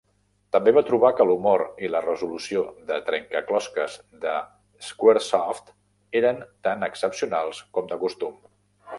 També 0.55 0.71
va 0.75 0.81
trobar 0.85 1.09
que 1.17 1.25
l'humor 1.31 1.63
i 1.87 1.89
la 1.95 1.99
resolució 2.05 2.63
de 2.87 2.97
trencaclosques 3.09 3.97
de 4.23 4.33
Squaresoft 4.87 5.69
eren 6.23 6.41
tan 6.69 6.87
excepcionals 6.89 7.61
com 7.77 7.93
de 7.93 7.99
costum. 8.05 8.41